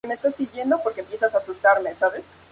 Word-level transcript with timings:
Para 0.03 0.15
los 0.15 0.21
demás, 0.23 0.39
Gabrielle 0.39 0.61
era 0.61 0.65
una 0.65 0.77
mujer 0.77 1.05
fría 1.05 1.79
y 1.79 1.87
despreocupada. 1.91 2.21